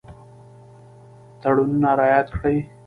[1.41, 2.57] تړونونه رعایت کړي.